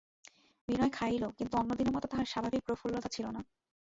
[0.67, 3.41] বিনয় খাইল, কিন্তু অন্য দিনের মতো তাহার স্বাভাবিক প্রফুল্লতা ছিল না।